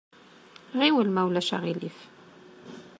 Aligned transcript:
Ɣiwel 0.79 1.09
ma 1.11 1.21
ulac 1.27 1.49
aɣilif! 1.55 1.97